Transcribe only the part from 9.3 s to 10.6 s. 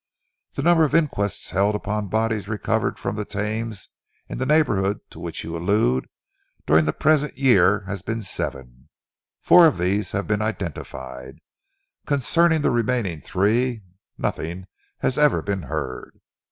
Four of these have been